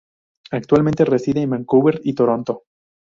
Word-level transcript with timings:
Actualmente 0.49 1.05
reside 1.05 1.43
en 1.43 1.51
Vancouver 1.51 2.01
y 2.03 2.15
Toronto. 2.15 2.63